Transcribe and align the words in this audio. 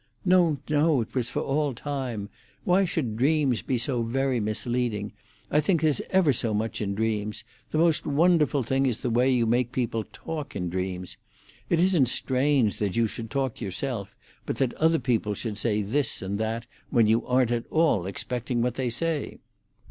"No, 0.25 0.57
no! 0.67 1.01
It 1.01 1.13
was 1.13 1.29
for 1.29 1.41
all 1.41 1.75
time. 1.75 2.29
Why 2.63 2.85
should 2.85 3.17
dreams 3.17 3.61
be 3.61 3.77
so 3.77 4.01
very 4.01 4.39
misleading? 4.39 5.11
I 5.51 5.59
think 5.59 5.79
there's 5.81 6.01
ever 6.09 6.33
so 6.33 6.55
much 6.55 6.81
in 6.81 6.95
dreams. 6.95 7.43
The 7.69 7.77
most 7.77 8.07
wonderful 8.07 8.63
thing 8.63 8.87
is 8.87 8.97
the 8.97 9.11
way 9.11 9.29
you 9.29 9.45
make 9.45 9.71
people 9.71 10.03
talk 10.11 10.55
in 10.55 10.71
dreams. 10.71 11.17
It 11.69 11.79
isn't 11.79 12.09
strange 12.09 12.79
that 12.79 12.95
you 12.95 13.05
should 13.05 13.29
talk 13.29 13.61
yourself, 13.61 14.15
but 14.47 14.55
that 14.55 14.73
other 14.73 14.97
people 14.97 15.35
should 15.35 15.59
say 15.59 15.83
this 15.83 16.23
and 16.23 16.39
that 16.39 16.65
when 16.89 17.05
you 17.05 17.23
aren't 17.27 17.51
at 17.51 17.65
all 17.69 18.07
expecting 18.07 18.63
what 18.63 18.73
they 18.73 18.89
say." 18.89 19.37